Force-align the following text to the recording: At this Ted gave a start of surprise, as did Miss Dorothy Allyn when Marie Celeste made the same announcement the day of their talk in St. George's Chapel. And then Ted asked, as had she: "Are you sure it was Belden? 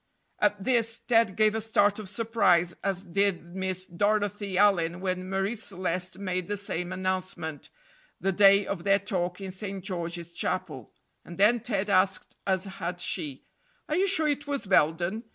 At 0.39 0.63
this 0.63 0.99
Ted 0.99 1.35
gave 1.35 1.53
a 1.53 1.61
start 1.61 1.99
of 1.99 2.09
surprise, 2.09 2.73
as 2.83 3.03
did 3.03 3.53
Miss 3.55 3.85
Dorothy 3.85 4.57
Allyn 4.57 4.99
when 4.99 5.29
Marie 5.29 5.55
Celeste 5.55 6.17
made 6.17 6.47
the 6.47 6.57
same 6.57 6.91
announcement 6.91 7.69
the 8.19 8.31
day 8.31 8.65
of 8.65 8.83
their 8.83 8.97
talk 8.97 9.39
in 9.39 9.51
St. 9.51 9.85
George's 9.85 10.33
Chapel. 10.33 10.91
And 11.23 11.37
then 11.37 11.59
Ted 11.59 11.87
asked, 11.87 12.35
as 12.47 12.65
had 12.65 12.99
she: 12.99 13.45
"Are 13.87 13.95
you 13.95 14.07
sure 14.07 14.27
it 14.27 14.47
was 14.47 14.65
Belden? 14.65 15.23